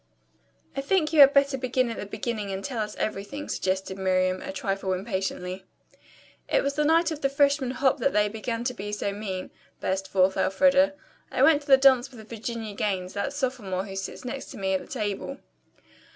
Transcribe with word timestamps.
"I 0.75 0.81
think 0.81 1.13
you 1.13 1.19
had 1.19 1.31
better 1.31 1.59
begin 1.59 1.91
at 1.91 1.97
the 1.99 2.07
beginning 2.07 2.49
and 2.51 2.63
tell 2.65 2.79
us 2.79 2.95
everything," 2.95 3.47
suggested 3.47 3.99
Miriam, 3.99 4.41
a 4.41 4.51
trifle 4.51 4.93
impatiently. 4.93 5.63
"It 6.49 6.63
was 6.63 6.73
the 6.73 6.83
night 6.83 7.11
of 7.11 7.21
the 7.21 7.29
freshman 7.29 7.69
hop 7.69 7.99
that 7.99 8.11
they 8.11 8.27
began 8.27 8.63
to 8.63 8.73
be 8.73 8.91
so 8.93 9.11
mean," 9.11 9.51
burst 9.79 10.07
forth 10.07 10.37
Elfreda. 10.37 10.93
"I 11.31 11.43
went 11.43 11.61
to 11.61 11.67
the 11.67 11.77
dance 11.77 12.09
with 12.09 12.27
Virginia 12.27 12.73
Gaines, 12.73 13.13
that 13.13 13.31
sophomore 13.31 13.85
who 13.85 13.95
sits 13.95 14.25
next 14.25 14.45
to 14.45 14.57
me 14.57 14.73
at 14.73 14.81
the 14.81 14.87
table." 14.87 15.37